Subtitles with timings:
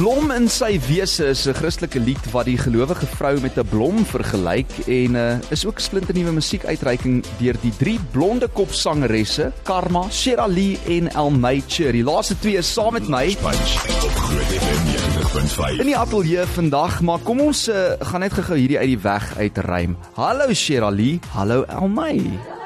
[0.00, 4.00] blom in sy wese is 'n Christelike lied wat die gelowige vrou met 'n blom
[4.06, 10.78] vergelyk en uh, is ook splinternuwe musiekuitreiking deur die drie blonde kop sangeresse Karma, Shirley
[10.88, 13.36] en Elmay Die laaste twee is saam met my
[15.78, 19.36] in die ateljee vandag, maar kom ons uh, gaan net gou-gou hierdie uit die weg
[19.36, 19.96] uitruim.
[20.16, 22.59] Hallo Shirley, hallo Elmay.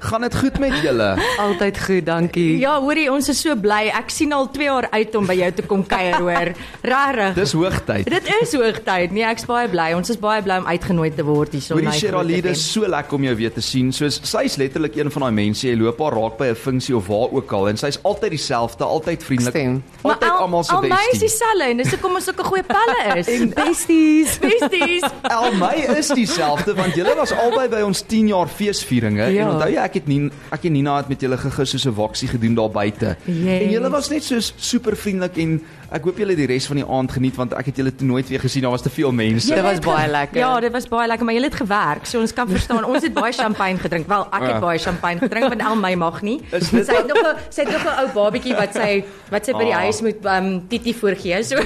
[0.00, 1.16] Gaan dit goed met julle?
[1.38, 2.58] Altyd goed, dankie.
[2.58, 3.88] Ja, hoorie, ons is so bly.
[3.94, 6.52] Ek sien al 2 jaar uit om by jou te kom kuier, hoor.
[6.82, 7.34] Regtig.
[7.34, 8.04] Dis hoogtyd.
[8.10, 9.10] Dit is hoogtyd.
[9.12, 9.92] Nee, ek's baie bly.
[9.96, 11.74] Ons is baie bly om uitgenooi te word hierso.
[11.74, 13.92] Hoorie Shirley, dit is so lekker om jou weer te sien.
[13.92, 17.06] Soos sy's letterlik een van daai mense, jy loop haar raak by 'n funksie of
[17.06, 19.54] waar ook al en sy's altyd dieselfde, altyd vriendelik.
[19.54, 19.82] Stem.
[20.02, 20.92] Altyd almal se bestie.
[20.92, 23.26] Al my is dieselfde en dis hoekom ons sulke goeie pelle is.
[23.38, 24.38] En besties.
[24.38, 25.02] besties.
[25.22, 29.42] Elmy is dieselfde want julle was albei by ons 10 jaar feesvieringe Ja.
[29.46, 30.20] en onthou jy ek het nie
[30.52, 33.16] ek en Nina het met julle gegis soos 'n waksie gedoen daar buite.
[33.24, 33.62] Yes.
[33.62, 35.60] En julle was net so super vriendelik en
[35.90, 38.06] ek hoop julle het die res van die aand geniet want ek het julle toe
[38.06, 39.46] nooit weer gesien daar was te veel mense.
[39.46, 40.38] Dit Julle was baie lekker.
[40.38, 42.84] Ja, dit was baie lekker, maar jy het gewerk, so ons kan verstaan.
[42.84, 44.06] Ons het baie champagne gedrink.
[44.08, 44.60] Wel, ek het Ja.
[44.60, 46.40] baie champagne gedrink, want al my mag nie.
[46.50, 49.64] Sy het nog 'n sy het nog 'n ou babietjie wat sy wat sy by
[49.64, 49.80] die Ah.
[49.80, 51.42] huis moet um titi voorgee.
[51.44, 51.56] So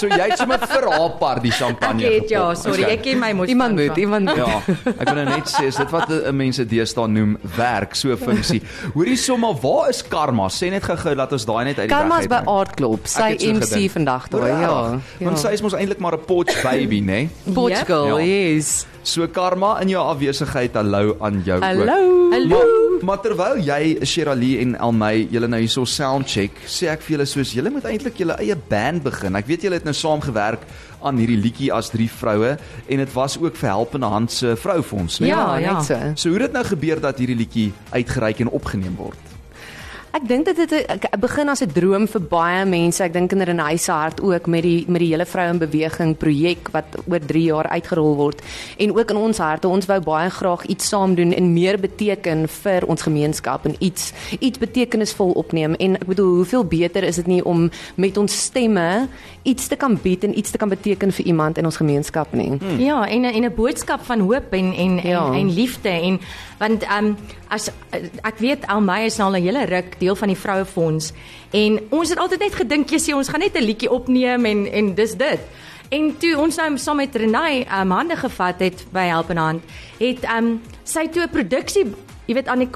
[0.00, 2.02] So jy het sommer vir haar part die champagne.
[2.04, 2.56] ek het ja, gepop.
[2.64, 2.96] sorry, Okay.
[2.96, 3.48] jy ken my mos.
[3.48, 4.36] Iemand moet, iemand moet.
[4.36, 4.62] Ja,
[4.98, 8.60] ek wil nou net sê is dit wat 'n mense deesdae noem werk, so funksie.
[8.94, 10.48] Hoorie sommer, waar is Karma?
[10.52, 12.56] Sê net gou-gou dat ons daai net uit die Karma's weg by uitruim.
[12.58, 13.06] Aardklop.
[13.06, 13.92] Sy so MC gedink.
[13.98, 14.56] vandag O, daar, ja.
[14.60, 15.26] regtig?
[15.28, 17.28] Want sy is mos eintlik maar 'n potch baby, né?
[17.54, 18.24] Portugal, Ja.
[18.24, 18.86] yes.
[19.02, 21.64] So Karma in jou afwesigheid, hallo aan jou ook.
[21.64, 22.30] Hallo.
[22.30, 22.48] Hallo.
[22.48, 27.26] Maar, maar terwyl jy Shirley en Elmy julle nou hierso soundcheck, sê ek vir julle
[27.26, 29.38] soos julle moet eintlik julle eie band begin.
[29.40, 30.66] Ek weet julle het nou saam gewerk
[31.00, 35.18] aan hierdie liedjie as drie vroue en dit was ook vir Helpende Hand se vroufonds,
[35.24, 35.30] né?
[35.32, 35.72] Ja, Ja, ja.
[35.80, 35.98] net so.
[36.14, 39.29] So hoe het dit nou gebeur dat hierdie liedjie uitgereik en opgeneem word?
[40.10, 43.00] Ek dink dit het begin as 'n droom vir baie mense.
[43.02, 46.16] Ek dink in Renay se hart ook met die met die hele vroue in beweging
[46.16, 48.42] projek wat oor 3 jaar uitgerol word.
[48.78, 52.48] En ook in ons harte, ons wou baie graag iets saam doen en meer beteken
[52.48, 55.74] vir ons gemeenskap en iets iets betekenisvol opneem.
[55.74, 59.08] En ek bedoel, hoeveel beter is dit nie om met ons stemme
[59.42, 62.48] iets te kan bied en iets te kan beteken vir iemand in ons gemeenskap nie.
[62.58, 62.78] Hmm.
[62.80, 65.26] Ja, en en 'n boodskap van hoop en en Ja.
[65.26, 66.20] en, en liefde en
[66.58, 67.16] want ehm um,
[67.48, 67.70] as
[68.22, 71.12] ek weet Almy is nou al 'n hele ruk deel van die vrouefonds
[71.56, 74.66] en ons het altyd net gedink jy sê ons gaan net 'n liedjie opneem en
[74.72, 75.40] en dis dit.
[75.90, 79.62] En toe ons nou saam met Renay um, hande gevat het by Help in Hand,
[79.98, 81.86] het ehm um, sy toe 'n produksie
[82.30, 82.68] Jy weet aan die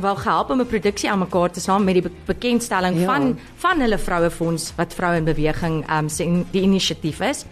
[0.00, 3.04] wel, gehelp om 'n produksie aan mekaar te saam met die be bekendstelling Ja.
[3.04, 7.44] van van hulle vrouefonds wat vroue in beweging ehm um, se in- die inisiatief is.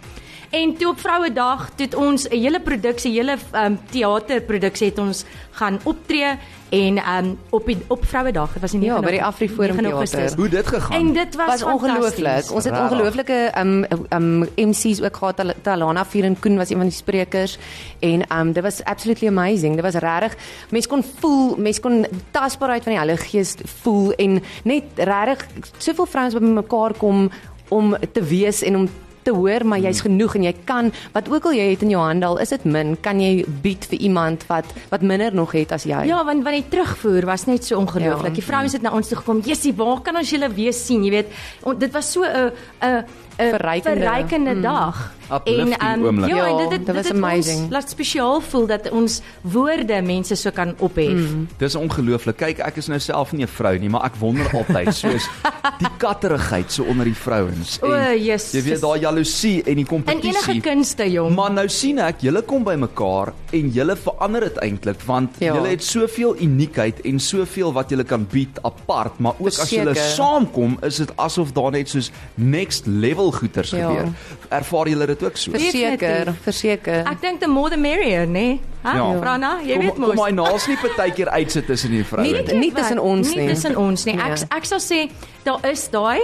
[0.51, 5.79] En toe op Vrouedag het ons 'n hele produksie, hele um, teaterproduksie het ons gaan
[5.83, 6.37] optree
[6.69, 9.83] en um, op die, op Vrouedag, dit was in Ja, 9 by die Afriforum 9
[9.83, 9.97] Theater.
[9.97, 10.33] Augustus.
[10.33, 10.99] Hoe dit gegaan?
[10.99, 12.51] En dit was, was ongelooflik.
[12.51, 15.35] Ons het ongelooflike um um MC's ook gehad.
[15.35, 17.57] Tal- Talana Viren Koen was een van die sprekers
[17.99, 19.75] en um dit was absolutely amazing.
[19.75, 20.35] Dit was regtig
[20.69, 25.47] mense kon voel, mense kon tasbaarheid van die Heilige Gees voel en net regtig
[25.77, 27.31] soveel vrouens wat bymekaar kom
[27.67, 28.89] om te wees en om
[29.23, 32.01] te hoor maar jy's genoeg en jy kan wat ook al jy het in jou
[32.01, 35.71] hande al is dit min kan jy bied vir iemand wat wat minder nog het
[35.71, 38.33] as jy Ja, want want die terugvoer was net so ongelooflik.
[38.33, 38.39] Ja.
[38.39, 39.41] Die vrouens het na ons toe gekom.
[39.45, 41.03] Jessie, waar kan ons julle weer sien?
[41.05, 41.33] Jy weet,
[41.63, 43.05] on, dit was so 'n 'n
[43.37, 43.99] 'n Verrykende.
[44.03, 45.13] verrykende dag.
[45.31, 46.29] Uplifting ehm, oomblik.
[46.29, 47.59] ja, Ja, en dit dit, dit dit was het amazing.
[47.61, 51.07] ons laat spesiaal voel dat ons woorde mense so kan ophef.
[51.31, 51.47] Mm.
[51.57, 52.35] Dis ongelooflik.
[52.37, 55.29] Kyk, ek is nou self nie 'n vrou nie, maar ek wonder altyd soos
[55.79, 57.79] die katterigheid so onder die vrouens.
[57.81, 58.51] O, Jesus.
[58.51, 60.29] Jy weet daai jaloesie en die kompetisie.
[60.51, 61.35] enige kunste, jong.
[61.35, 65.53] Maar nou sien ek, julle kom by mekaar en julle verander dit eintlik want Ja.
[65.55, 69.93] julle het soveel uniekheid en soveel wat julle kan bied apart, maar ook as julle
[69.95, 70.15] Verseker.
[70.23, 73.87] saamkom, is dit asof daar net soos next level goeters Ja.
[73.89, 74.07] gebeur.
[74.49, 75.51] Ervaar julle dit ook so?
[75.51, 78.31] verseker verseker Ek dink the more the merrier, né?
[78.31, 78.59] Nee?
[78.83, 78.95] Ha?
[78.95, 79.19] Ja.
[79.19, 80.15] Frana, jy kom, weet mos.
[80.15, 82.23] Kom hy naas nie partykeer uitsit tussen die vroue.
[82.25, 82.57] Nie- nie.
[82.59, 83.45] nie tussen ons nie.
[83.45, 84.15] Nie tussen ons nie.
[84.17, 84.47] Ek Nee.
[84.57, 85.09] ek sal sê
[85.45, 86.19] daar is daai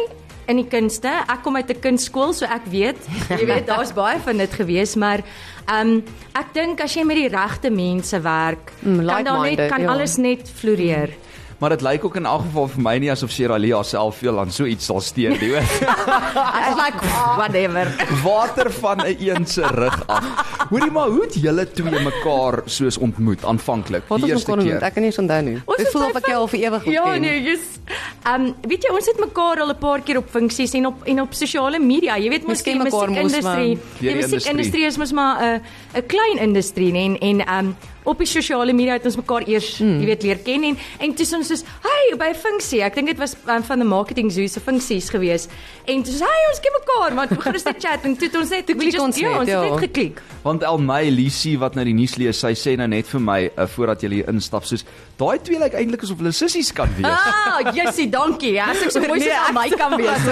[0.47, 1.07] in die kunste.
[1.29, 2.97] Ek kom uit 'n kunstskool, so ek weet,
[3.29, 5.19] jy weet daar's baie van dit gewees, maar
[5.67, 9.69] ehm um, ek dink as jy met die regte mense werk, Mm, kan daar net
[9.69, 9.87] kan ja.
[9.91, 11.09] alles net floreer.
[11.59, 14.51] Maar dit lyk ook in elk geval vir my nie asof Shirley haarself veel aan
[14.51, 15.55] so iets sal steur nie.
[15.57, 17.01] Ek like
[17.39, 17.89] whatever.
[18.23, 20.23] Water van 'n een se rug af.
[20.69, 24.59] Hoorie maar, hoe het julle twee mekaar soos ontmoet aanvanklik Wat die eerste keer?
[24.59, 25.57] ontmoet, ek kan nie eens onthou nie.
[25.65, 27.21] Ons Dit is voel of ek jou al vir ewig moet Ja, ken.
[27.21, 27.59] nee, yes.
[28.23, 31.03] Ehm um, weet jy, ons het mekaar al 'n paar keer op funksies en op
[31.05, 32.17] en op sosiale media.
[32.17, 33.79] Jy weet mos die musiekindustrie.
[33.99, 35.61] Die musiekindustrie is mos maar 'n
[35.97, 37.75] 'n klein industrie nê en en ehm um,
[38.07, 39.99] op die sosiale media het ons mekaar eers, mm.
[40.01, 43.07] jy weet, leer ken en en toe ons soos, "Hey, by 'n funksie." Ek dink
[43.07, 45.47] dit was um, van die marketing zoo se funksies gewees.
[45.85, 48.37] En toe sê hy, "Ons ken mekaar, toe begin ons net chat en toe het
[48.39, 49.61] ons net klik just, ons ja, net, ons ja.
[49.61, 50.21] het net geklik.
[50.43, 53.67] Want Elmay Lisie wat nou die nuus lees, sy sê nou net vir my uh,
[53.67, 54.85] voordat jy hier instap soos
[55.17, 57.07] daai twee lyk eintlik asof hulle sissies kan wees.
[57.09, 58.53] Ah, Jessie, dankie.
[58.57, 60.27] Ja, as ek so mooi Nee, soos aan my kan wees.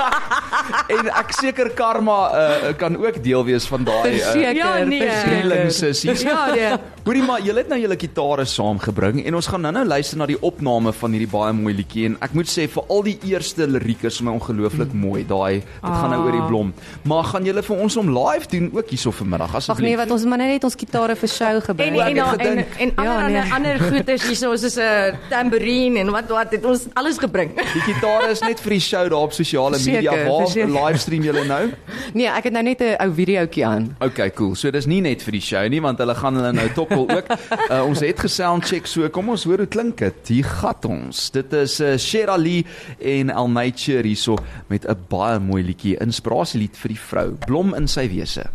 [0.94, 5.70] en ek seker Karma uh, kan ook deel wees van daai uh, ja, nee.
[5.70, 6.22] Sissies.
[6.30, 6.69] Ja, nee.
[7.06, 10.38] Hoorie maar, julle het nou julle gitare saamgebring en ons gaan nou-nou luister na die
[10.42, 14.06] opname van hierdie baie mooi liedjie en ek moet sê vir al die eerste lirieke
[14.06, 15.24] is my ongelooflik mooi.
[15.24, 16.72] Daai dit gaan nou oor die blom.
[17.04, 19.86] Maar gaan julle vir ons om live doen ook hierso vanmiddag Ag asseblief?
[19.88, 22.28] nee, wat ons maar net ons gitare vir show En ek en het en, en,
[22.38, 22.66] gedink.
[22.78, 23.40] en ander Ja, nee.
[23.40, 27.54] ander ander goeders hierso soos 'n tambourine en wat wat het ons alles gebring.
[27.56, 30.12] Die gitare is net vir die show daar op sosiale media.
[30.28, 30.48] Waar
[30.90, 31.70] livestream julle nou?
[32.18, 33.96] Nee, ek het nou net 'n ou videoetjie aan.
[34.00, 34.54] Okay, cool.
[34.54, 37.26] So dis nie net vir die show nie want hulle gaan hulle nou tokkel ook.
[37.70, 39.08] Uh, ons het gesound check so.
[39.08, 40.32] Kom ons hoor hoe klink dit.
[40.34, 41.30] Hier gat ons.
[41.34, 42.64] Dit is uh, Sherali
[42.98, 48.08] en Alnature hierso met 'n baie mooi liedjie, inspirasielied vir die vrou, blom in sy
[48.08, 48.46] wese.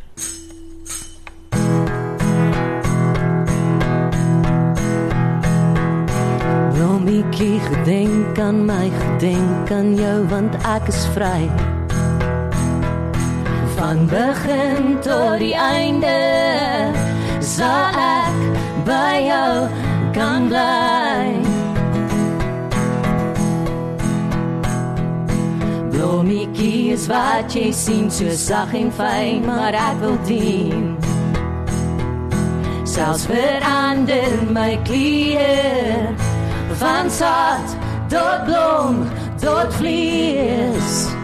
[6.73, 11.49] Blommetjie, gedenk aan my, gedenk aan jou want ek is vry.
[13.75, 17.04] Van begin tot die einde
[17.55, 18.39] sal ek
[18.87, 19.53] by jou
[20.15, 21.31] kan bly.
[25.93, 30.95] Blommetjie is wat jy sien, so sag en fyn, maar ek wil dien.
[32.83, 36.11] Selfs verander my kleur
[36.79, 37.75] van saad
[38.11, 39.05] tot blom
[39.39, 41.14] tot vlees.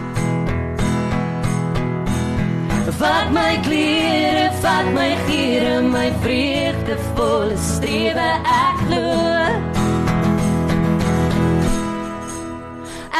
[3.02, 9.08] Vat my klere, vat my giere, my vreugdevolle strewe ek glo.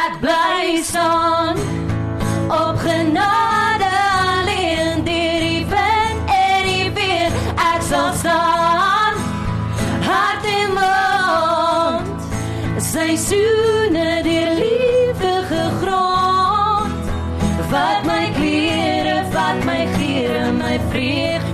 [0.05, 1.59] Ek bly staan
[2.47, 3.91] op genade
[4.23, 7.35] alleen deur die wind en die weer.
[7.59, 9.19] Ek sal staan
[10.07, 12.31] hart en mond.
[12.79, 13.82] Seisoene deur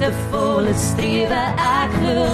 [0.08, 2.26] vreugdevolle strewe ek glo.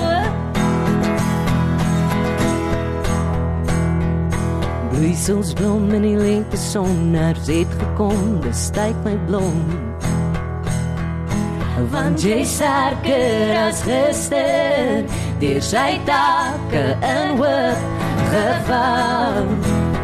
[4.92, 9.58] Bloeisels blom in die lente son, hers het gekom, dis tyd my blom.
[11.90, 15.02] Want jy sterker as gister,
[15.42, 20.03] deur sy takke in hoop gevou.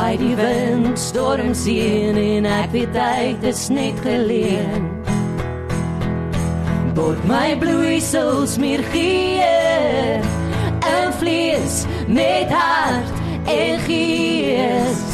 [0.00, 4.86] Waai die wind, storm sien en ek weet tyd is net geleen.
[6.96, 9.44] Bord my bloeisels meer gee
[10.94, 15.04] in vlees met hart en gees.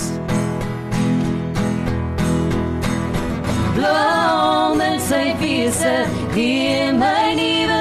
[3.77, 5.97] Blom in sy wese,
[6.37, 7.76] gee my nuwe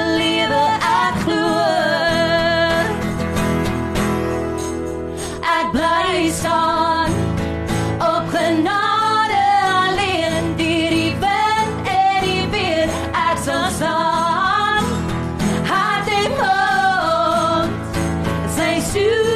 [18.96, 19.35] seisoene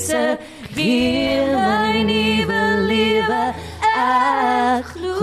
[0.00, 0.38] wese
[0.74, 3.42] gee my nuwe lewe
[3.92, 5.18] ek glo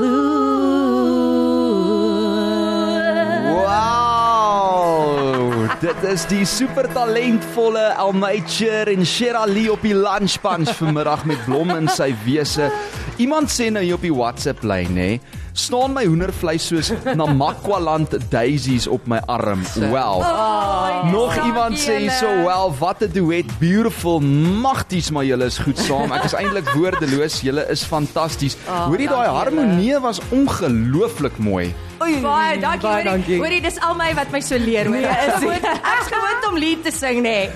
[3.58, 5.66] Wow!
[5.82, 11.74] Dit is die super talentvolle Almaicher en Shirley op die lunch punch vanmiddag met blom
[11.74, 12.70] in sy wese.
[13.18, 15.10] Iemand sê nou hier op die WhatsApp lyn nê,
[15.58, 19.64] staan my hoendervleis soos Namakwaland daisies op my arm.
[19.90, 20.22] Wow.
[20.22, 24.20] Oh, Nog iemand sê hierso, "Wel, wat 'n duet, beautiful,
[24.62, 26.12] magties, maar julle is goed saam.
[26.12, 27.42] Ek is eintlik woordeloos.
[27.42, 28.58] Julle is fantasties.
[28.88, 31.74] Hoorie daai harmonie was ongelooflik mooi.
[32.22, 32.82] Baie dankie.
[32.82, 33.38] Baie Hoorie, dankie.
[33.42, 34.96] hoorie, dis al my wat my so leer hoor.
[34.96, 37.50] Nee, is gewoond- ek is gewoond om lied te sing nê.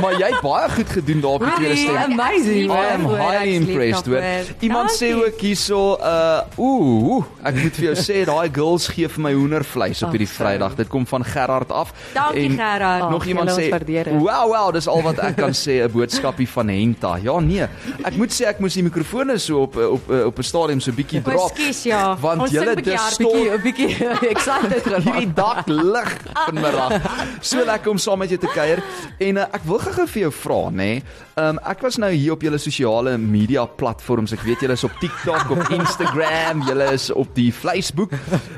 [0.00, 2.12] Maar jy het baie goed gedoen daar op die tweede stem.
[2.12, 2.70] amazing.
[2.70, 4.22] I am highly impressed hoor.
[4.60, 9.08] Iemand sê ook hierso uh ooh, oeh, ek moet vir jou sê daai girls gee
[9.08, 10.74] vir my hoendervleis op hierdie Vrydag.
[10.76, 11.92] Dit kom van Gerard af.
[12.14, 13.02] Dankie, Gerard.
[13.02, 14.10] Ag, Nog iemand julle sê.
[14.18, 17.16] Wow, wow, dis al wat ek kan sê 'n boodskapie van Henta.
[17.22, 17.66] Ja nee,
[18.04, 21.22] ek moet sê ek moes die mikrofone so op op op 'n stadium so bietjie
[21.22, 21.50] drop.
[21.56, 22.16] skus, ja.
[22.20, 23.87] Want julle dis stor- Bietjie 'n bietjie
[24.34, 25.36] excited hierdie geraak.
[25.36, 26.10] dak lig
[26.44, 26.92] vanmiddag.
[27.40, 28.82] So lekker om saam met jou te kuier.
[29.18, 30.76] En uh, ek wil gou vir jou vra, nê.
[30.88, 31.02] Nee,
[31.36, 34.32] um, ek was nou hier op julle sosiale media platforms.
[34.32, 38.10] Ek weet julle is op TikTok, op Instagram, julle is op die Facebook.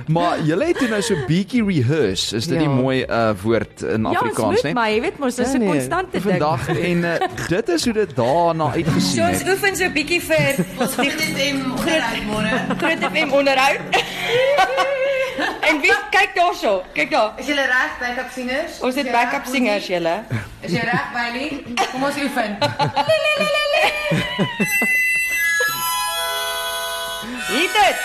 [0.09, 2.37] Maar julle het nou so bietjie rehearse.
[2.37, 2.67] Is dit Ja.
[2.67, 4.73] die mooi uh, woord in Ja, Afrikaans, moet nê?
[4.75, 5.69] maar jy weet mos dis Ja, 'n nee.
[5.69, 6.23] konstante ding.
[6.23, 7.15] Vandag en uh,
[7.49, 9.49] dit is hoe dit daarna uitgesien So ons het.
[9.53, 12.53] oefen so 'n bietjie vir ons Groot FM onderhoud môre.
[12.79, 13.81] Groot FM onderhoud.
[15.61, 16.83] en wie kyk daarso?
[16.95, 17.33] Kyk daar.
[17.39, 18.79] Is julle reg backup singers?
[18.81, 20.15] Ons het backup singers julle.
[20.61, 21.65] Is jy reg, Bailey?
[21.93, 22.59] Kom ons oefen.
[27.51, 27.97] Hier dit.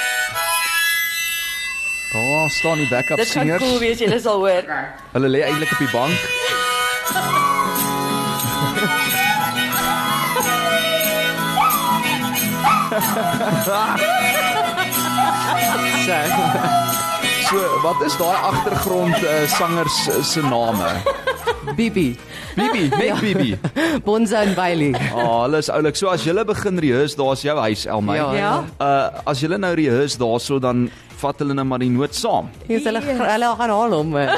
[2.16, 3.64] Daar staan die backup Dit gaan singers.
[3.64, 4.64] cool wees, julle sal hoor.
[5.12, 6.18] Hulle lê eintlik op die bank.
[13.66, 13.74] So,
[17.46, 20.88] So, wat is daai agtergrond uh, sangers uh, se name?
[21.76, 22.16] Bibi,
[22.56, 23.58] Bibi, net Bibi.
[24.06, 24.94] Bonza en Bailey.
[24.98, 25.98] Ah, oh, hulle is oulik.
[26.00, 28.16] So as julle begin rehearse, daar's jou huis, Elmy.
[28.18, 28.30] Ja.
[28.34, 28.54] Ja.
[28.82, 30.88] Uh as julle nou rehearse daarso dan
[31.22, 32.50] vat hulle nou maar die noot saam.
[32.68, 34.16] Sê hulle hulle gaan haal hom.
[34.18, 34.30] eh.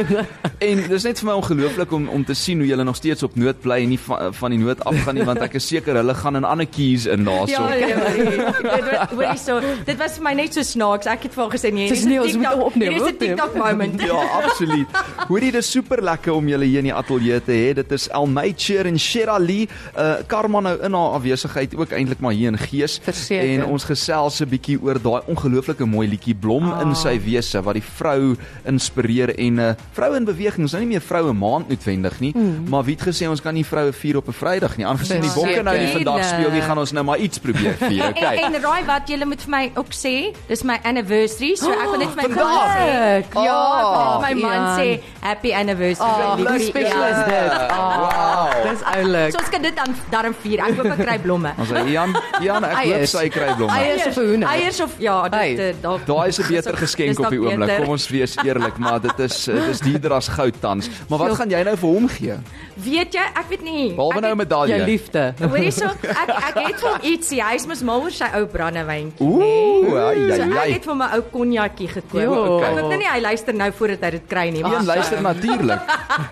[0.70, 3.36] En dis net vir my ongelooflik om om te sien hoe julle nog steeds op
[3.40, 6.14] noot bly en nie van, van die noot afgaan nie want ek is seker hulle
[6.14, 7.52] gaan in ander keys in daarso.
[7.52, 8.52] Ja, ja, ja.
[8.52, 9.60] Dit was hoorie so.
[9.86, 11.06] Dit was vir my net so snaaks.
[11.06, 13.18] Ek het vir haar gesê nee, Dis nie, ons moet opneem, hierdie is 'n.
[13.24, 14.02] TikTok moment.
[14.04, 14.86] Ja, absoluut.
[15.28, 17.72] Hoorie, dit is super lekker om julle hier in die ateljee te hê.
[17.74, 22.48] Dit is Elmature en Shirley, uh Karma nou in haar afwesigheid ook eintlik maar hier
[22.52, 22.98] in gees.
[23.02, 23.48] Verseker.
[23.48, 26.80] En ons gesels 'n bietjie oor daai ongelooflike mooi liedjie Blom Ah.
[26.82, 28.36] in sy wese wat die vrou
[28.66, 30.62] inspireer en 'n uh, vrou in beweging.
[30.66, 32.68] Ons nou nie meer vroue maand noodwendig nie, mm.
[32.68, 34.86] maar wie het gesê ons kan nie vroue vier op 'n Vrydag nie.
[34.86, 38.04] Aangesien die bokke nou nie vandag speel nie, gaan ons nou maar iets probeer vier,
[38.10, 38.36] En, okay?
[38.42, 40.34] en raai wat julle moet vir my ook sê?
[40.48, 42.84] Dis my anniversary, so ek wil net vir my man sê.
[42.90, 43.34] Leuk.
[43.44, 44.78] Ja, Oh, my man Ian.
[44.78, 46.08] sê happy anniversary.
[46.08, 47.08] Oh, hoe special Ja.
[47.08, 47.52] is dit?
[47.70, 48.70] Wow.
[48.70, 49.30] Dis oulik.
[49.32, 50.58] So ons kan dit dan daarom vier.
[50.60, 51.52] Ek hoop ek kry blomme.
[51.58, 53.72] Ons Jan, Jan, ek hoop sy kry blomme.
[53.76, 54.48] Eiers of 'n hoender?
[54.48, 55.74] Eiers of ja, dit eh,
[56.06, 56.18] dalk.
[56.18, 57.76] Daai is 'n dis beter geskenk dis op die oomblik.
[57.80, 60.88] Kom ons wees eerlik, maar dit is dit is duurder as goud tans.
[61.08, 62.34] Maar wat gaan jy nou vir hom gee?
[62.74, 63.94] Weet jy, ek weet nie.
[63.94, 64.76] Behalwe Ek nou 'n medalje.
[64.76, 65.34] Jou liefde.
[65.40, 67.40] Hoorie so, ek ek het vir hom ietsie.
[67.42, 69.26] Hy is mos mal oor sy ou brandewyntjie.
[69.26, 70.72] Ooh, ai So ai ek ai.
[70.72, 72.22] het vir my ou konjakkie gekoop.
[72.22, 72.60] Jo.
[72.62, 74.62] Ek hoop nou nie hy luister nou voordat hy dit kry nie.
[74.64, 75.80] Een luister natuurlik.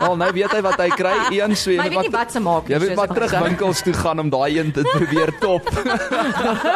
[0.00, 1.14] Al nou weet hy wat hy kry.
[1.38, 3.92] Een so weet nie wat se maak Jy weet soos maar wat terug winkels toe
[3.92, 5.62] gaan om daai een te probeer top.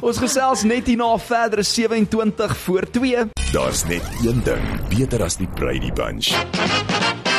[0.06, 3.16] Ons gesels net hierna verder 27 voor 2.
[3.52, 6.26] Daar's net een ding beter as die Brady Bunch.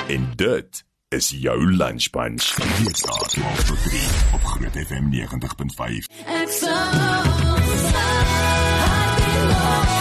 [0.07, 2.55] En dit is jou lunch bunch.
[2.83, 4.01] Dit staat 12 tot 3
[4.33, 6.25] op Groot FM 90.5.
[6.25, 6.73] Ek sal
[9.55, 9.96] hart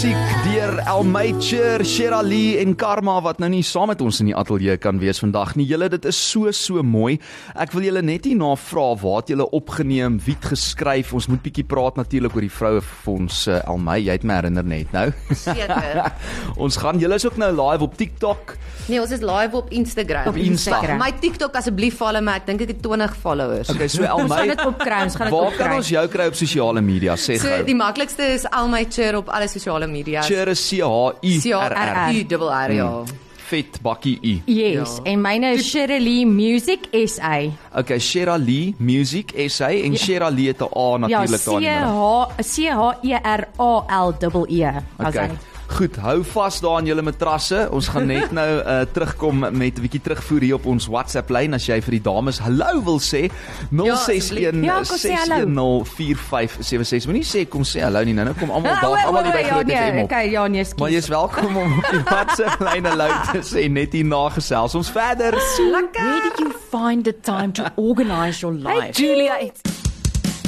[0.00, 4.74] voel deur Elmature, Shirley en Karma wat nou nie saam met ons in die ateljee
[4.82, 5.66] kan wees vandag nie.
[5.70, 7.12] Julle, dit is so so mooi.
[7.54, 11.12] Ek wil julle net hierna vra waar het julle opgeneem, wie het geskryf?
[11.14, 14.90] Ons moet bietjie praat natuurlik oor die vroue fonds Elmay, jy het my herinner net
[14.96, 15.04] nou.
[15.30, 16.00] Seker.
[16.64, 18.56] ons gaan julle is ook nou live op TikTok.
[18.88, 20.32] Nee, ons is live op Instagram.
[20.32, 20.80] Op Insta.
[20.98, 22.38] My TikTok asseblief follow my.
[22.42, 23.70] Ek dink ek het 20 followers.
[23.76, 25.62] Okay, so Ons gaan Elmay, dit opkry, ons gaan dit waar opkry.
[25.68, 27.14] kan ons jou kry op sosiale media?
[27.20, 27.62] Sê So gou.
[27.68, 30.24] die maklikste is Almy Chur op alle sosiale media.
[30.26, 32.12] Cheer is C H U C R R.
[32.14, 33.04] U double R ja.
[33.48, 34.32] Vet bakkie U.
[34.52, 35.10] Yes, Ja.
[35.12, 37.38] en myne is Shirley Music SA.
[37.80, 41.54] Okay, Shera Lee Music SA en Shera Lee het 'n A Ja, natuurlik C daar
[41.54, 42.28] in die middel.
[42.28, 44.70] H C H E R A L E E.
[44.98, 45.30] Okay.
[45.68, 47.68] Goed, hou vas daar aan julle matrasse.
[47.70, 51.54] Ons gaan net nou uh, terugkom met 'n bietjie terugvoer hier op ons WhatsApp lyn
[51.54, 53.28] as jy vir die dames hallo wil sê.
[53.70, 55.84] 061 Ja, kom sê hallo.
[55.84, 57.06] 6104576.
[57.06, 58.24] Moenie sê kom sê hallo nie nou.
[58.24, 60.10] Nou kom almal daar almal hier by Groot ja, FM nee, op.
[60.10, 60.90] Okay, ja, nee, Maar skus.
[60.96, 64.74] jy's welkom om op die WhatsApp lyn hallo te sê net hier na gesels.
[64.74, 65.36] Ons verder.
[65.36, 68.96] Where did you find the time to organize your life?
[68.96, 69.87] Julia, it's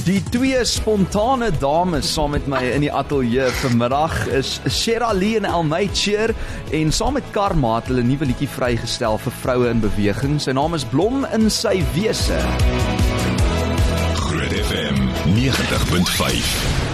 [0.04, 5.44] Die twee spontane dames saam met my in die ateljee vanmiddag is Shera Lee en
[5.44, 6.32] Elmay Cheer
[6.72, 10.40] en saam met Karma het hulle 'n nuwe liedjie vrygestel vir vroue in beweging.
[10.40, 12.40] Sy naam is Blom in sy wese.
[14.14, 14.96] Groot FM
[15.36, 16.89] 90.5.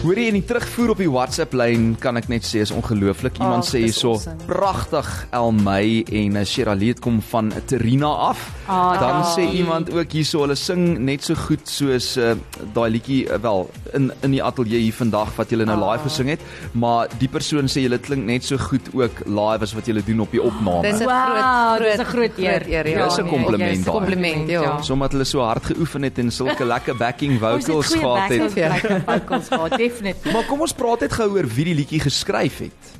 [0.00, 3.36] Hoor jy in die terugvoer op die WhatsApp lyn kan ek net sê is ongelooflik.
[3.36, 4.46] Iemand Ag, sê dis hierso awesome.
[4.48, 8.46] pragtig Elmay en eh, Shera Lee het kom van Terina af.
[8.64, 9.34] Ah, Dan dankie.
[9.34, 12.30] sê iemand ook hierso hulle sing net so goed soos uh,
[12.72, 13.66] daai liedjie uh, wel
[13.98, 16.40] in in die ateljee hier vandag wat julle nou live gesing het,
[16.72, 20.24] maar die persoon sê julle klink net so goed ook live as wat julle doen
[20.24, 20.80] op die opname.
[20.88, 22.64] dis 'n Wow, groot dis 'n groot eer.
[22.72, 22.88] eer.
[22.88, 23.92] Ja, dis 'n nee, compliment yes, daai.
[24.00, 24.80] Compliment, ja.
[24.80, 28.54] Sommat hulle so hard geoefen het en sulke lekker backing vocals gehad het.
[28.56, 30.32] lekker vocals gehad, definitief.
[30.32, 32.96] Maar kom ons praat net gou oor wie die liedjie geskryf het.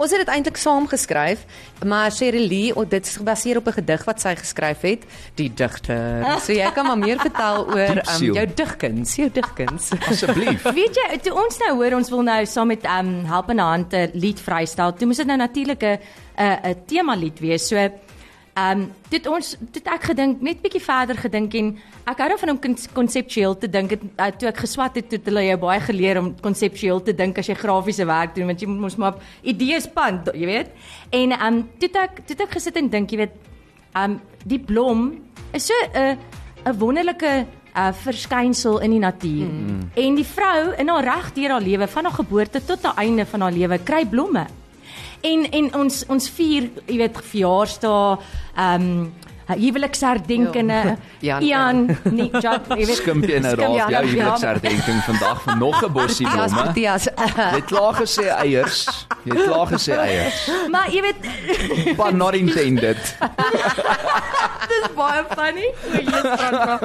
[0.00, 1.44] Ons het dit eintlik saam geskryf,
[1.86, 5.50] maar Cheryl Lee, oh, dit is gebaseer op 'n gedig wat sy geskryf het, die
[5.54, 6.40] digter.
[6.40, 9.90] So jy kan maar meer vertel oor um, jou digkuns, jou digkuns.
[10.10, 10.62] Asseblief.
[10.62, 13.92] Weet jy, toe ons nou hoor ons wil nou saam met um Help in Hand
[13.92, 15.98] 'n lied vrystel, toe moes dit nou natuurlik 'n
[16.40, 17.68] 'n tema lied wees.
[17.68, 17.76] So
[18.56, 21.70] um dit ons dit ek gedink net bietjie verder gedink en
[22.04, 23.90] ek hou daarvan om kons- konseptueel te dink.
[23.90, 27.38] Het, uh, toe ek geswat het, het hulle jou baie geleer om konseptueel te dink
[27.38, 30.68] as jy grafiese werk doen want jy moet mos maar idees span, jy weet.
[31.12, 33.40] En um toe ek toe ek gesit en dink, jy weet,
[33.96, 35.20] um die blom
[35.54, 36.18] is so 'n
[36.66, 39.48] 'n wonderlike uh verskynsel in die natuur.
[39.48, 39.90] Mm.
[39.96, 43.26] En die vrou in haar reg deur haar lewe van haar geboorte tot aan einde
[43.26, 44.46] van haar lewe kry blomme.
[45.22, 48.16] En en ons ons vier, jy weet, verjaarsdae,
[48.56, 49.12] ehm um,
[49.52, 51.40] huweliksherdenkings, Ja.
[51.40, 52.96] Ian, Ian nee, John, jy weet.
[52.96, 54.00] Skimpie nou op jou ja.
[54.00, 56.72] huweliksherdenking vandag vir nog 'n bossie Ja, blomme.
[56.74, 56.88] Jy
[57.58, 59.06] het klaar gesê eiers.
[59.24, 60.50] Jy het klaar gesê eiers.
[60.70, 63.16] Maar jy weet, But not intended.
[64.68, 65.68] dit is baie funny.
[66.22, 66.78] Sandra.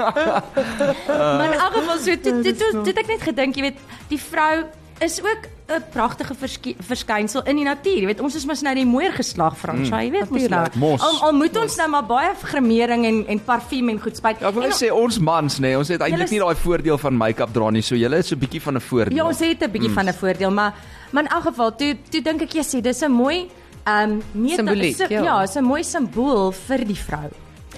[1.38, 4.66] Maar in elk geval so dit dit dit ek net gedink, jy weet, die vrou
[5.00, 8.00] is ook 'n pragtige versky- verskynsel in die natuur.
[8.00, 10.68] Jy weet, ons is mos nou die mooier geslag Fransja, jy weet mos nou.
[10.74, 11.02] Mos.
[11.02, 14.40] Al, al moet ons nou maar baie gremering en en parfuum en goed spuit.
[14.40, 17.18] Ja, ek wil sê ons mans nê, nee, ons het eintlik nie daai voordeel van
[17.18, 17.82] make-up dra nie.
[17.82, 19.18] So julle is so 'n bietjie van 'n voordeel.
[19.18, 19.96] Ja, ons het 'n bietjie mm.
[19.96, 20.74] van 'n voordeel, maar
[21.12, 23.50] maar in elk geval, toe toe dink ek jy sê dis 'n mooi
[23.86, 25.22] ehm um, Simboliek, si, ja.
[25.24, 27.30] ja, is 'n mooi simbool vir die vrou.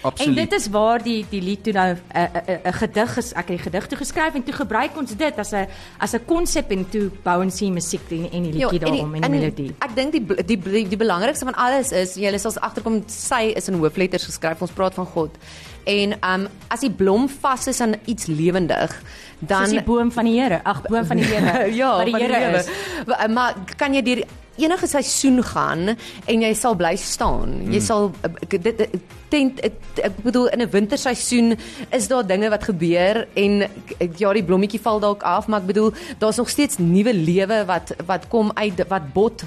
[0.01, 0.38] Absoluut.
[0.38, 3.31] En dit is waar die die lied toe nou 'n 'n 'n gedig is.
[3.33, 6.25] Ek het die gedig toe geskryf en toe gebruik ons dit as 'n as 'n
[6.25, 9.75] konsep en toe bou ons die musiek en, en die liedjie daarom en die melodie.
[9.79, 13.67] Ek dink die, die die die belangrikste van alles is jy sal agterkom sy is
[13.67, 14.62] in hoofletters geskryf.
[14.62, 15.38] Ons praat van God.
[15.85, 19.01] En um as die blom vas is aan iets lewendig,
[19.39, 20.59] dan Soos die boom van die Here.
[20.63, 21.73] Ag, boom van die Here.
[21.75, 22.57] ja, wat die Here lewe.
[22.57, 22.67] is.
[23.05, 24.23] Wa- Maar kan jy deur
[24.59, 27.71] enige seisoen gaan en jy sal bly staan.
[27.71, 28.11] Jy sal
[28.49, 28.89] ek- dit
[29.29, 31.55] tent ek, ek bedoel in 'n winterseisoen
[31.95, 33.69] is daar dinge wat gebeur en
[34.17, 37.93] ja die blommetjie val dalk af, maar ek bedoel daar's nog steeds nuwe lewe wat
[38.05, 39.43] wat kom uit wat bot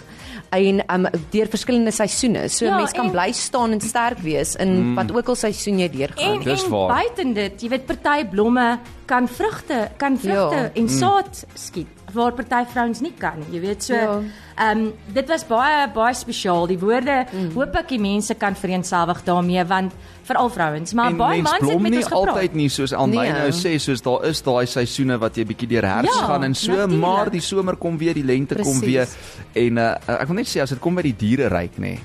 [0.52, 2.46] en um, deur verskillende seisoene.
[2.52, 4.94] So Ja, mense kan bly staan en sterk wees in mm.
[5.00, 6.38] wat ook al seisoen jy deurgaan.
[6.38, 6.92] En dis en waar.
[7.00, 8.78] buiten dit, jy weet party blomme
[9.10, 10.70] kan vrugte, kan vrugte Ja.
[10.74, 13.94] en saad skiet waar party vrouens nie kan, jy weet so.
[13.94, 14.20] Ja.
[14.56, 16.66] Ehm dit was baie baie spesiaal.
[16.66, 17.50] Die woorde Mm.
[17.54, 21.72] hoop ek die mense kan vereenselwig daarmee want veral vrouens, maar en baie mens mans
[21.72, 22.28] het met nie ons gepraat.
[22.34, 23.32] altyd nie soos Almay Nee.
[23.32, 26.54] nou sê soos daar is daai seisoene wat jy bietjie deur herfs Ja, gaan en
[26.54, 27.00] so natuurlijk.
[27.00, 29.16] maar die somer kom weer die lente kom Presies.
[29.54, 31.98] weer en uh, ek wil net sê as dit kom by die diere ryk nê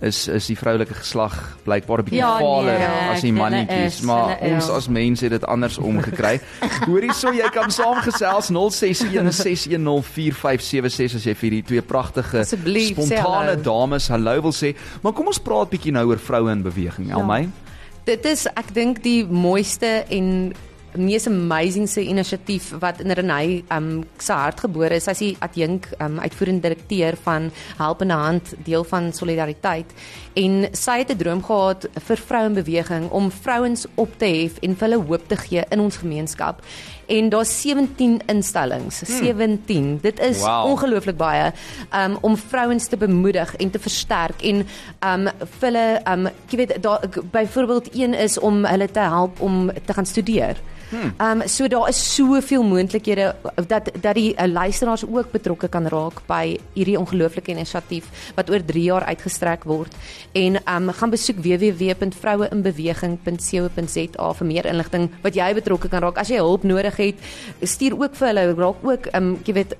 [0.00, 4.00] is is die vroulike geslag blykbaar 'n bietjie Ja, valer nee, as die mannetjies is,
[4.06, 4.70] maar ons is.
[4.70, 6.40] as mense het dit andersom gekry.
[6.86, 14.40] Hoorie so jy kan saamgesels 0616104576 as jy vir die twee pragtige spontane dames hallo
[14.42, 14.74] wil sê.
[15.02, 17.48] Maar kom ons praat bietjie nou oor vroue in beweging, Almay.
[18.08, 20.52] Dit is ek dink die mooiste en
[20.98, 25.06] mees amazingste inisiatief wat in Renay um se hart gebore is.
[25.08, 29.92] Sy is die adjunk um uitvoerende direkteur van Help in 'n Hand, deel van Solidariteit.
[30.38, 34.88] En sy het 'n droom gehad vir vrouenbeweging om vrouens op te hef en vir
[34.88, 36.62] hulle hoop te gee in ons gemeenskap.
[37.06, 39.98] En daar's 17 instellings, 17.
[40.02, 40.64] Dit is Wow.
[40.70, 41.52] ongelooflik baie
[41.94, 44.66] um, om vrouens te bemoedig en te versterk en
[45.04, 49.70] um vir hulle um jy weet daar byvoorbeeld een is om hulle te help om
[49.84, 50.56] te gaan studeer.
[50.88, 51.12] Hmm.
[51.20, 53.34] Um so daar is soveel moontlikhede
[53.66, 58.64] dat dat die uh, luisteraars ook betrokke kan raak by hierdie ongelooflike inisiatief wat oor
[58.64, 59.94] 3 jaar uitgestrek word.
[60.38, 66.20] En um gaan besoek www.vroueinbeweging.co.za vir meer inligting wat jy betrokke kan raak.
[66.22, 67.16] As jy hulp nodig het,
[67.62, 69.72] stuur ook vir hulle raak ook um jy weet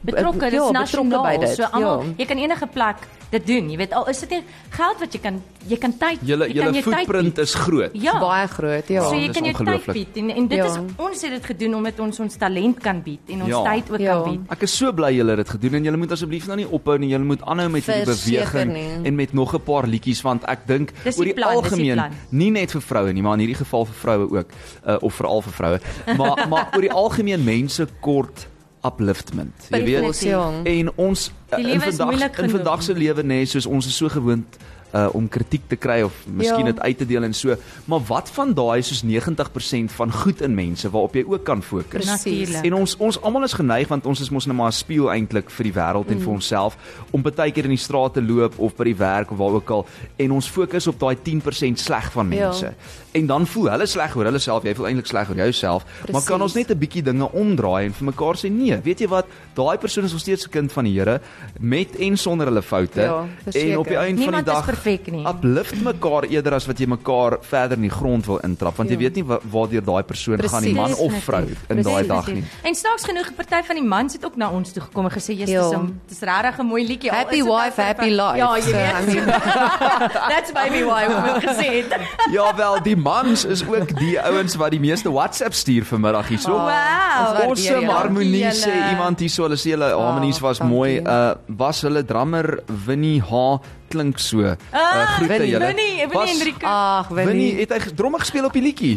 [0.00, 1.22] betrokke, dis ja, nasionaal.
[1.22, 1.54] by dit.
[1.56, 2.12] So almal, ja.
[2.18, 2.96] jy kan enige plek
[3.30, 3.70] dit doen.
[3.70, 6.62] Jy weet al is dit nie geld wat jy kan jy kan tyd Julle jy
[6.62, 7.90] kan jou footprint is groot.
[7.94, 8.18] Ja.
[8.20, 9.02] baie groot, ja.
[9.02, 10.64] So jy kan jou tyd bied en en dit Ja.
[10.66, 13.62] is ons het dit gedoen omdat ons ons talent kan bied en ons Ja.
[13.64, 14.22] tyd ook Ja.
[14.22, 14.40] kan bied.
[14.50, 16.98] Ek is so bly julle het dit gedoen en julle moet asseblief nou nie ophou
[16.98, 17.08] nie.
[17.08, 19.06] Julle moet aanhou met hierdie beweging nie.
[19.08, 21.94] en met nog 'n paar liedjies want ek dink oor die die plan, die algemeen
[21.94, 22.10] plan.
[22.30, 24.48] nie net vir vroue nie, maar in hierdie geval vir vroue ook
[24.86, 25.80] uh, of veral vir vroue.
[26.16, 28.46] Maar maar oor die algemeen mense kort
[28.86, 29.68] upliftment.
[29.70, 30.22] Jy weet.
[30.26, 30.46] Ja.
[30.62, 34.08] en ons Die in vandag in vandag se lewe nê, nee, soos ons is so
[34.12, 34.58] gewoond
[34.96, 36.72] uh om kritiek te kry of miskien Ja.
[36.72, 37.54] dit uit te deel en so.
[37.84, 42.24] Maar wat van daai soos 90% van goed in mense waarop jy ook kan fokus?
[42.62, 45.50] En ons ons almal is geneig want ons is mos nou maar 'n spieël eintlik
[45.50, 46.76] vir die wêreld en vir onsself
[47.12, 49.70] om baie keer in die straat te loop of by die werk of waar ook
[49.70, 52.48] al en ons fokus op daai 10% sleg van Ja.
[52.48, 52.72] mense.
[53.12, 56.22] En dan voel hulle sleg oor hulle self, jy voel eintlik sleg oor jouself, maar
[56.22, 59.26] kan ons net 'n bietjie dinge omdraai en vir mekaar sê nee, weet jy wat,
[59.54, 61.20] daai persoon is nog steeds 'n kind van die Here
[61.60, 63.78] met en sonder hulle foute Ja, en verseker.
[63.78, 65.24] op die einde van die Niemand dag perfek nie.
[65.26, 68.94] uplift mekaar eerder as wat jy mekaar verder in die grond wil intrap want jy
[68.96, 69.00] Ja.
[69.02, 71.04] weet nie wa- waardeur daai persoon gaan nie man Precies.
[71.06, 72.44] of vrou in daai dag nie.
[72.62, 75.10] En snaaks genoeg 'n party van die mans het ook na ons toe gekom en
[75.10, 75.62] gesê jy's Ja.
[75.68, 77.10] dis 'n dis regtig 'n mooi liedjie.
[77.10, 78.36] Happy nou wife, happy life.
[78.36, 78.94] Ja, jy So, weet.
[79.00, 79.26] I mean-
[80.32, 81.96] That's maybe why we gesê het.
[82.36, 86.50] Ja wel, die mans is ook die ouens wat die meeste WhatsApp stuur vanmiddag hierso.
[86.52, 86.68] Wow.
[86.68, 89.42] Awesome Dankie harmonie sê iemand hierso.
[89.42, 90.98] Hulle sê hulle harmonies was mooi.
[91.00, 93.58] Uh was hulle drummer Winnie H
[93.96, 94.44] klink so.
[94.44, 94.54] Uh,
[95.16, 95.50] groete Winnie.
[95.50, 95.72] julle.
[95.72, 96.62] Winnie, Winnie Hendrik.
[96.62, 97.66] Ag, Winnie, Winnie.
[97.66, 98.94] het hy dromme gespeel op die liedjie?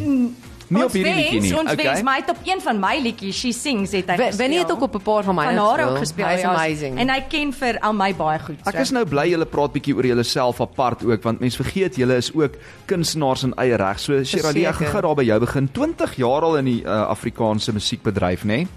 [0.69, 1.53] Nie op Ons hierdie liedjie nie.
[1.57, 1.85] Ons Okay.
[1.85, 4.37] wens, hy het op een van my liedjies, She Sings, het hy gespeel.
[4.37, 5.89] Winnie het ook op 'n paar van myne van haar gespeel.
[5.89, 6.25] ook gespeel.
[6.25, 6.53] Hy is ja.
[6.53, 6.99] amazing.
[6.99, 8.59] En hy ken vir al my baie goed.
[8.65, 12.15] Ek is nou bly julle praat bietjie oor julleself apart ook want mense vergeet julle
[12.15, 12.53] is ook
[12.85, 13.99] kunstenaars in eie reg.
[13.99, 15.69] So Shirley, ek gaan daar by jou begin.
[15.71, 18.45] 20 jaar al in die uh, Afrikaanse musiekbedryf, nê?
[18.45, 18.67] Nee?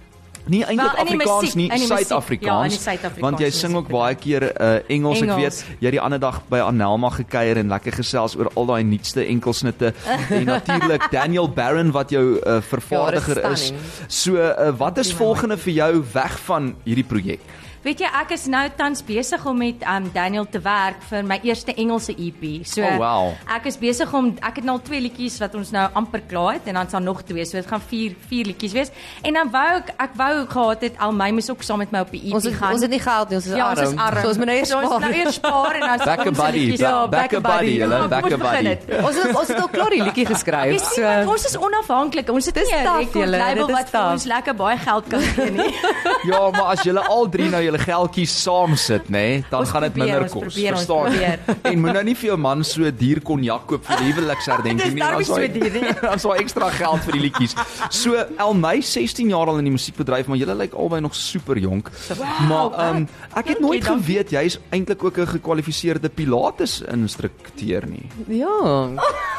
[0.46, 1.68] Nie eintlik Wel, in die Afrikaans nie.
[1.70, 2.74] Ja, Suid-Afrikaans.
[2.74, 5.20] die Suid-Afrikaanse want jy sing ook baie keer uh, Engels.
[5.22, 5.40] Ek Engels.
[5.62, 8.82] weet jy het die ander dag by Anelma gekuier en lekker gesels oor al daai
[8.82, 9.92] nuutste enkelsnitte
[10.38, 13.72] en natuurlik Daniel Barron wat jou uh, vervaardiger Ja, is.
[14.08, 17.40] So uh, wat is volgende vir jou weg van hierdie projek?
[17.82, 21.40] Weet jy, ek is nou tans besig om met um Daniel te werk vir my
[21.42, 22.42] eerste Engelse EP.
[22.64, 23.32] So Oh, wow.
[23.56, 26.52] ek is besig om ek het nou al twee liedjies wat ons nou amper klaar
[26.60, 27.42] het en dan is daar nog twee.
[27.44, 28.92] So dit gaan vier vier liedjies wees.
[29.26, 32.04] En dan wou ek ek wou gehad het al my moes ook saam met my
[32.06, 32.72] op die EP Ons het, gaan.
[32.78, 33.78] ons het nie geld nie, ons is ja, arm.
[33.82, 34.20] ons is arm.
[34.22, 35.00] So ons moet nou eers so ons spaar.
[35.00, 37.98] nou eers spaar en dan Back a ons se buddy, ja, back a buddy, julle,
[37.98, 38.76] Ja, back a buddy.
[39.02, 40.86] Ons het ons het al klaar die liedjie Jy geskryf.
[40.86, 42.30] sien, want So ons is onafhanklik.
[42.30, 45.74] Ons het nie 'n record label wat vir ons lekker baie geld kan gee nie.
[46.30, 49.70] Ja, maar as julle al drie nou julle geldjies saam sit, nê, nee, dan Ons
[49.72, 50.52] gaan dit minder kos.
[50.52, 51.10] probeer, Verstaan?
[51.10, 51.38] probeer.
[51.72, 55.00] En moet nou nie vir jou man so duur konjak koop vir die huweliksherdenking nie.
[55.00, 55.94] dan sal so hy-?
[56.12, 57.54] Dan sal hy ekstra geld vir die liedjies.
[57.90, 61.90] So Elmy 16 jaar al in die musiekbedryf, maar julle lyk albei nog super jonk.
[62.48, 64.02] Maar ehm um, ek het nooit dankie.
[64.02, 68.06] geweet jy's eintlik ook 'n gekwalifiseerde pilates instrukteur nie.
[68.28, 68.90] ja,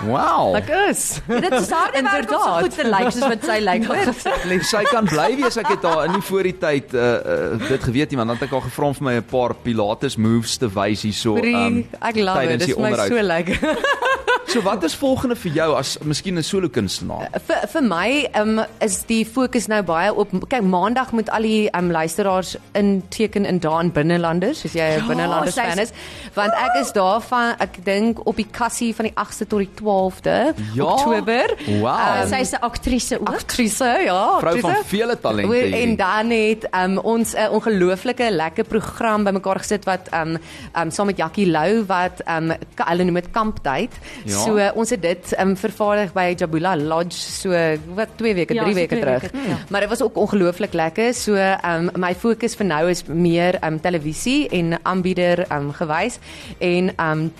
[0.04, 0.56] Wow.
[0.56, 1.20] ek is.
[1.28, 2.62] Dit is harde werk om so Inderdaad.
[2.64, 4.64] goed te lyk soos wat sy lyk.
[4.64, 7.84] sy kan bly wees ek het haar in die voor die tyd uh, uh, dit
[7.84, 10.58] geweet nie want dan het ek haar gevra om vir my 'n paar pilates moves
[10.58, 12.66] te wys hierso um, ek love dit.
[12.66, 13.60] die vir my so lekker.
[14.48, 17.28] So wat is volgende vir jou as miskien 'n solo kunstenaar?
[17.48, 21.70] vir vir my um, is die fokus nou baie op kyk maandag moet al die
[21.78, 25.92] um, luisteraars inteken in daan binnelanders as jy 'n Ja, binnelanders fan is
[26.36, 30.54] want ek is daarvan ek dink op die kassie van die 8ste tot die 12de
[30.76, 30.84] Ja?
[30.84, 31.86] Oktober Wow.
[31.88, 33.30] Uh, Sy's 'n aktrise ook.
[33.30, 34.88] aktrise ja Vrou van aktrise.
[34.98, 35.74] vele talente Oor-.
[35.82, 40.38] En dan het um, ons 'n ongelooflike lekker program bymekaar gesit wat um,
[40.78, 43.92] um, saam met Jackie Lou wat um, hulle noem dit kamptyd.
[44.26, 44.33] Ja.
[44.40, 47.50] So uh, ons het dit um, vervaardig by Jabula Lodge so
[47.96, 49.22] wat 2 weke, Ja, 3 so weke terug.
[49.22, 49.58] weke, ja.
[49.70, 51.14] Maar dit was ook ongelooflik lekker.
[51.14, 56.20] So um, my fokus vir nou is meer um, televisie en aanbieder um, gewys
[56.60, 57.34] en um,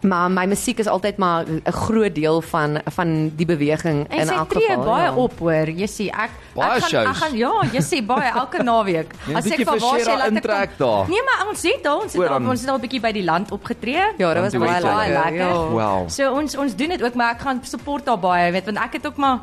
[0.00, 4.28] Maar my musiek is altyd maar 'n groot deel van van die beweging En in
[4.28, 4.84] elk tree geval.
[4.84, 5.14] baie ja.
[5.14, 5.68] op hoor.
[5.70, 7.06] Jy sien ek Baie ek gaan shows.
[7.08, 9.12] ek gaan ja, jy sien baie elke naweek.
[9.34, 11.08] As ek van waar sy laat ek intrek kom- daar.
[11.08, 13.24] Nee, maar ons het al ons het dan- ons het al 'n bietjie by die
[13.24, 14.02] land opgetree.
[14.16, 15.36] Ja, dit was baie baie lekker.
[15.36, 15.68] Ja.
[15.68, 16.08] Wow.
[16.08, 18.92] So ons ons doen dit ook, maar ek gaan support daar baie, weet want ek
[18.92, 19.38] het ook maar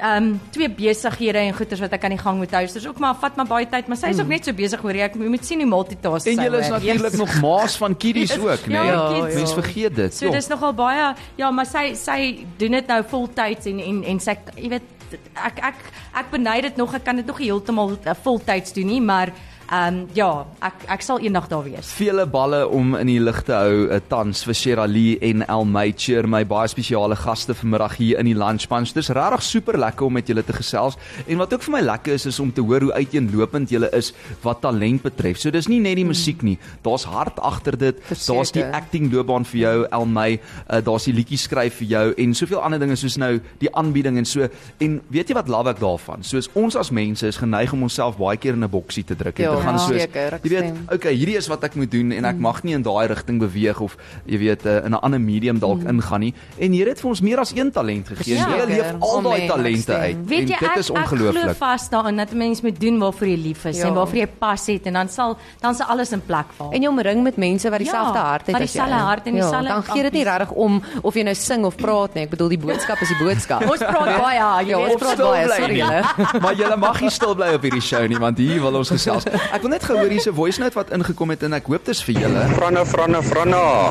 [0.00, 2.62] ehm um, twee besighede en goeders wat ek aan die gang moet hou.
[2.68, 4.96] So ook maar vat maar baie tyd, maar sy is ook net so besig hoor
[4.96, 5.08] jy.
[5.10, 8.30] Ek jy moet sien hoe multitask sy En julle is natuurlik nog maas van kiddies
[8.34, 8.38] Yes.
[8.48, 8.74] ook, né?
[8.74, 9.34] Ja, Ja, kids.
[9.34, 10.14] Mens vergeet dit.
[10.14, 14.20] So dis nogal baie ja, maar sy sy doen dit nou voltyds en en en
[14.20, 14.96] sy jy weet
[15.34, 15.78] ek ek
[16.20, 19.32] ek benei dit nog, ek kan dit nog heeltemal uh, voltyds doen nie, maar
[19.70, 21.92] ehm um, ja, ek ek sal eendag daar wees.
[21.94, 26.40] vele balle om in die lig te hou uh, tans vir Shirley en Elmaicher my
[26.44, 28.90] baie spesiale gaste vanmiddag hier in die Lunch Punch.
[28.96, 32.14] Dis regtig super lekker om met julle te gesels en wat ook vir my lekker
[32.18, 35.38] is is om te hoor hoe uiteenlopend julle is wat talent betref.
[35.38, 36.58] So dis nie net die musiek nie.
[36.82, 38.02] Daar's hart agter dit.
[38.26, 42.34] Daar's die acting loopbaan vir jou Elmay, uh, daar's die liedjies skryf vir jou en
[42.34, 44.50] soveel ander dinge soos nou die aanbieding en so.
[44.82, 46.26] En weet jy wat love ek daarvan?
[46.26, 49.38] Soos ons as mense is geneig om onsself baie keer in 'n boksie te druk
[49.38, 49.78] en Ja, te gaan ja.
[49.86, 52.62] soos Seker, ek jy weet, okay, hierdie is wat ek moet doen en ek mag
[52.64, 53.96] nie in daai rigting beweeg of
[54.26, 56.34] jy weet uh, in 'n ander medium dalk ingaan nie.
[56.58, 58.34] En Here het vir ons meer as een talent gegee.
[58.34, 58.46] Ja.
[58.46, 60.16] en jy leef al daai talente uit.
[60.26, 61.56] Weet en jy dit ek is ek glo ongelooflik.
[61.56, 63.86] vas daarin dat 'n mens moet doen waarvoor jy lief is Ja.
[63.86, 66.70] en waarvoor jy pas het en dan sal dan sal alles in plek val.
[66.72, 68.80] En jy omring met mense wat dieselfde Ja, hart het wat as jy.
[68.80, 71.64] dieselfde hart en Ja, dieselfde Dan gee dit nie regtig om of jy nou sing
[71.64, 72.22] of praat nie.
[72.24, 73.62] Ek bedoel die boodskap is die boodskap.
[73.70, 77.54] Ons praat baie, jy Ja, ons praat baie, sorry maar julle mag nie stil bly
[77.54, 79.24] op hierdie show nie want hier wil ons gesels.
[79.50, 81.94] Ek wil net gehoor hier's 'n voice note wat ingekom het en ek hoop dit
[81.94, 82.42] is vir julle.
[82.54, 83.90] Franna, Franna, Franna.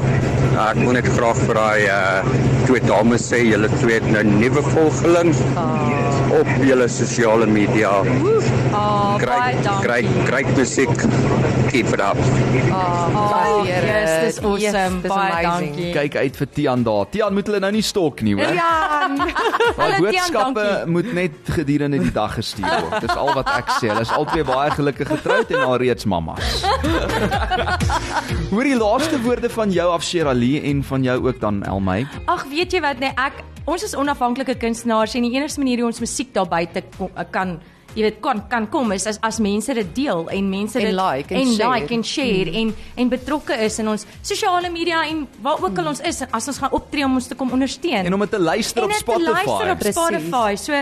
[0.54, 2.24] Ja, ek wil net graag vir daai uh
[2.66, 5.34] twee dames sê julle twee het nou nuwe volgeling
[6.30, 7.90] op julle sosiale media.
[8.72, 9.84] Oh, baie dankie.
[9.84, 10.94] great, great musiek.
[11.70, 12.18] Keep it up.
[12.74, 14.60] Oh, yes, dis awesome.
[14.62, 15.76] Yes, dis baie amazing.
[15.76, 15.92] dankie.
[15.94, 17.10] Kyk uit vir Tian daar.
[17.14, 18.54] Tian moet hulle nou nie stalk nie, hoor.
[18.54, 18.70] Ja.
[19.10, 20.94] Tian, boodskappe dankie.
[20.96, 23.06] moet net gedurende die dag gestuur word.
[23.06, 23.92] Dis al wat ek sê.
[23.92, 26.64] Hulle is albei baie gelukkig getroud en alreeds mammas.
[28.50, 32.06] Hoor die laaste woorde van jou af Shirley en van jou ook dan Elmay.
[32.30, 35.92] Ag, weet jy wat nee, ek ons is onafhanklike kunstenaars en die enigste manier hoe
[35.92, 37.60] ons musiek daar buite ko- kan
[37.96, 40.94] jy weet kan kan kom is as as mense dit deel en mense En dit
[40.94, 41.74] like en en share.
[41.80, 45.88] like en share en en betrokke is in ons sosiale media en waar ook al
[45.88, 48.06] ons is as ons gaan optree om ons te kom ondersteun.
[48.06, 49.72] En om dit te luister op En dit te luister Spotify.
[49.72, 50.02] op Presies.
[50.02, 50.56] Spotify.
[50.56, 50.74] So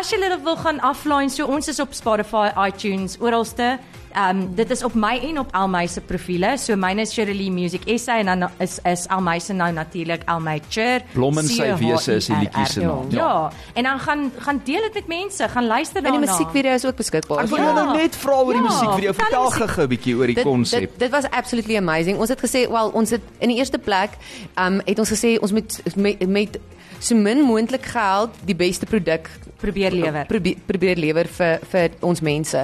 [0.00, 3.78] as jy dit wil gaan aflaai, so ons is op Spotify, iTunes, oralste.
[4.16, 6.54] Ehm um, dit is op my en op Almay se profile.
[6.58, 10.60] So myne is Shirley Music SA en dan is is Almay se nou natuurlik Almay
[10.68, 11.02] Chur.
[11.12, 13.06] Blom in sy wese is die liedjie se naam.
[13.10, 13.18] Ja.
[13.18, 13.50] ja.
[13.74, 16.30] En dan gaan gaan deel dit met mense, gaan luister En die daarna.
[16.32, 17.42] musiekvideo is ook beskikbaar.
[17.44, 17.72] Ek wil Ja.
[17.72, 19.12] nou net vra oor die Ja, musiekvideo.
[19.12, 20.80] vertel Vertel die musiek- gou 'n bietjie oor die dit, konsep.
[20.80, 22.18] dit dit was absolutely amazing.
[22.18, 24.10] Ons het gesê, wel, ons het in die eerste plek,
[24.54, 26.58] ehm um, het ons gesê ons moet met, met
[26.98, 30.26] so min moontlik geld die beste produk probeer lewer.
[30.26, 32.62] probeer, probeer lewer vir vir ons mense.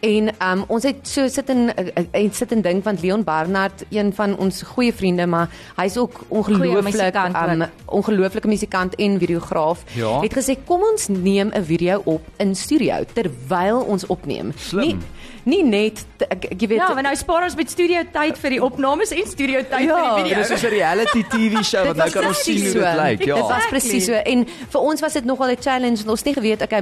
[0.00, 3.84] En um, ons het so sit in uh, en sit en dink want Leon Barnard,
[3.90, 7.68] een van ons goeie vriende, maar hy's ook ongelooflik ehm ook.
[7.86, 9.84] ongelooflike musikant en videograaf.
[9.94, 10.20] Ja.
[10.20, 14.52] Het gesê kom ons neem 'n video op in studio terwyl ons opneem.
[14.56, 14.86] Slim.
[14.86, 15.13] Nie
[15.44, 18.50] nie net ek, ek, jy weet Ja, want nou spaar ons met studio tyd vir
[18.50, 20.40] die opnames en studio tyd Ja, vir die Dit video.
[20.40, 23.18] is soos 'n reality TV show wat nou kan ons sien hoe dit lyk.
[23.18, 23.34] Dit Ja.
[23.34, 23.70] was Exactly.
[23.78, 26.62] presies so en vir ons was dit nogal 'n challenge want ons het nie geweet
[26.62, 26.80] okay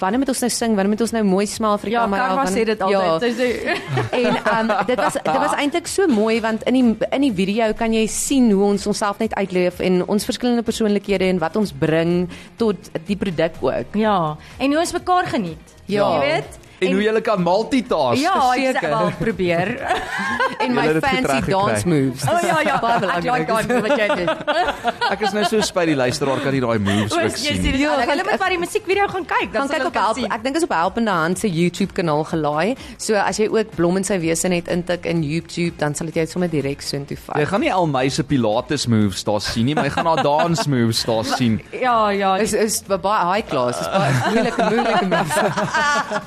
[0.00, 2.26] wanneer moet ons nou sing wanneer moet ons nou mooi smaal vir die Ja, kamera
[2.26, 3.20] Karma wanneer- sê dit altyd.
[3.22, 3.48] Sy sê
[4.24, 7.72] En um, dit was dit was eintlik so mooi want in die in die video
[7.72, 11.72] kan jy sien hoe ons onsself net uitleef en ons verskillende persoonlikhede en wat ons
[11.72, 13.94] bring tot die produk ook.
[13.94, 15.58] Ja, en hoe ons mekaar geniet.
[15.86, 16.12] Ja.
[16.14, 16.58] Jy weet?
[16.80, 18.18] En hoe jy kan multitask.
[18.20, 19.74] Ja, ek sê wel probeer.
[20.64, 22.22] En my fancy dance moves.
[22.30, 23.68] O ja ja, baie ek like belangrik.
[23.68, 24.92] daai wat jy doen.
[25.10, 27.62] Ek is nou so spyt die luisteraar kan nie daai moves ook jy sien.
[27.66, 27.78] dit.
[27.82, 29.50] Ja, Hulle moet maar die musiekvideo gaan kyk.
[29.52, 30.32] Dan sal kyk hulle op kan help.
[30.38, 32.76] Ek dink is op Helpende Hand se YouTube kanaal gelaai.
[32.98, 36.20] So as jy ook Blom en sy wese net intik in YouTube, dan sal dit
[36.22, 37.48] jou sommer direk soontoe Jy vat.
[37.50, 40.68] gaan nie al my se pilates moves daar sien nie, maar jy gaan haar dance
[40.70, 41.60] moves daar sien.
[41.74, 42.36] Ja, ja.
[42.40, 43.80] Is is baie high class.
[43.80, 45.44] Is baie moeilike moeilike mense.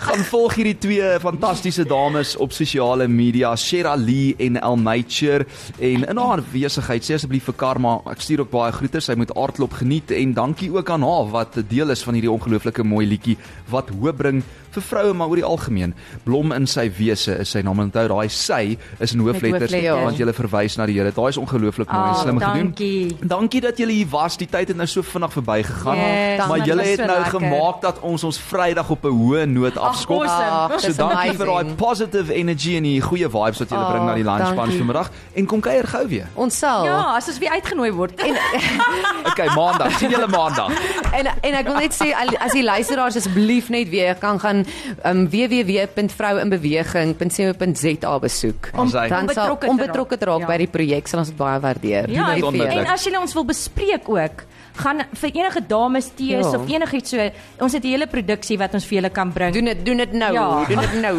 [0.08, 5.48] Gaan volg hierdie twee fantastiese dames op sosiale media, Shera Lee en Elmacher
[5.80, 9.34] en in haar besigheid sê asseblief vir Karma, ek stuur ook baie groete, sy moet
[9.34, 10.14] aardklop geniet.
[10.14, 13.38] En dankie ook aan haar wat deel is van hierdie ongelooflike mooi liedjie
[13.72, 14.44] wat hoop bring
[14.78, 15.94] vir vroue maar oor die algemeen.
[16.24, 20.04] Blom in sy wese is sy naam en onthou daai sy is in hoofletters hoofletters.
[20.04, 21.12] want jy verwys na die Here.
[21.12, 22.64] Daai is ongelooflik mooi en Ah, slim gedoen.
[22.72, 23.18] dankie.
[23.28, 24.38] Dankie dat julle hier was.
[24.38, 25.98] Die tyd het nou so vinnig verbygegaan.
[25.98, 27.40] Yes, maar julle het so nou lekker.
[27.40, 30.24] gemaak dat ons ons Vrydag op 'n hoë noot afskop.
[30.24, 30.80] awesome.
[30.80, 31.76] So Dis dankie vir daai amazing.
[31.78, 34.78] positive energy en die goeie vibes wat julle Oh, bring na die lunch bunch dankie.
[34.78, 36.28] vanmiddag en kom kuier gou weer.
[36.36, 36.86] Ons sal.
[36.86, 38.16] Ja, as ons weer uitgenooi word.
[38.22, 38.36] En
[39.32, 39.98] Okay, maandag.
[39.98, 40.72] sien julle maandag.
[41.14, 44.66] En en ek wil net sê as die luisteraars asseblief net weer kan gaan
[45.04, 48.70] um, www.vroueinbeweging.co.za besoek.
[48.76, 50.48] Om- dan sal Onbetrokke te raak raak.
[50.50, 52.10] by die projek sal ons dit baie waardeer.
[52.10, 54.44] ja, en as jy ons wil bespreek ook,
[54.78, 56.60] gaan vir enige dames tees Ja.
[56.60, 59.54] of enigiets so, ons het 'n hele produksie wat ons vir julle kan bring.
[59.54, 60.66] Doen dit doen dit nou, Ja.
[60.66, 61.16] doen dit nou.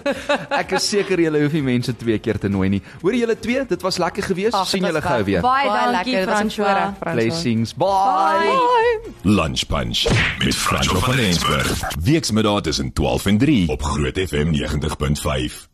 [0.62, 2.82] Ek is seker julle hoef nie mense twee keer te nooi nie.
[3.02, 4.54] Hoor julle twee, dit was lekker geweest.
[4.54, 5.40] Ag, sien julle gou weer.
[5.40, 6.94] Baie Baie dankie, lekker, dit was 'n François.
[7.00, 7.14] voorreg.
[7.14, 7.74] Blessings.
[7.74, 9.00] Bye.
[9.22, 10.04] Lunch Punch
[10.44, 11.80] met Franco van Rensburg.
[12.04, 15.71] Weksmiddag tussen 12 en 3 op Groot FM 90.5.